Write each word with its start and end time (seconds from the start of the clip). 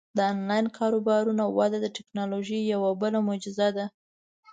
د 0.17 0.19
آنلاین 0.31 0.65
کاروبارونو 0.77 1.43
وده 1.57 1.77
د 1.81 1.87
ټیکنالوژۍ 1.97 2.61
یوه 2.73 2.89
بله 3.01 3.19
معجزه 3.27 3.67
ده. 3.77 3.85